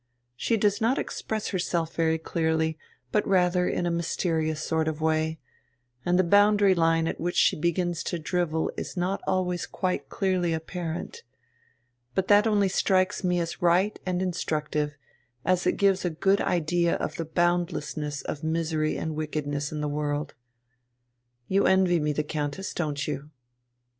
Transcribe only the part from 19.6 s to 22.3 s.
in the world. You envy me the